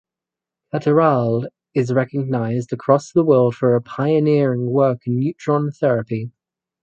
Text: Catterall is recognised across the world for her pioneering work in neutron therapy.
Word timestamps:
Catterall 0.73 1.45
is 1.75 1.93
recognised 1.93 2.73
across 2.73 3.11
the 3.11 3.23
world 3.23 3.53
for 3.53 3.73
her 3.73 3.81
pioneering 3.81 4.67
work 4.71 5.05
in 5.05 5.19
neutron 5.19 5.69
therapy. 5.69 6.31